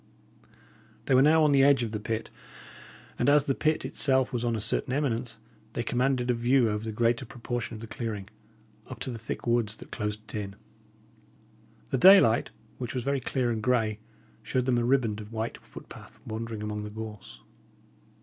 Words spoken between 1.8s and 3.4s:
of the pit; and